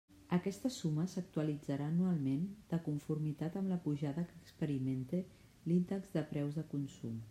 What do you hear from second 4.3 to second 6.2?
que experimente l'índex